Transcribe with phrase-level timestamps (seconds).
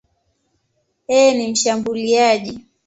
[1.09, 2.61] Yeye ni mshambuliaji.